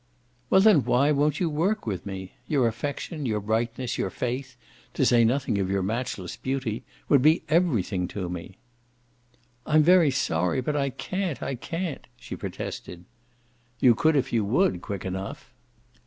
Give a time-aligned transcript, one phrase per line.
[0.49, 2.33] "Well then why won't you work with me?
[2.47, 4.57] Your affection, your brightness, your faith
[4.95, 8.57] to say nothing of your matchless beauty would be everything to me."
[9.63, 13.05] "I'm very sorry, but I can't, I can't!" she protested.
[13.79, 15.53] "You could if you would, quick enough."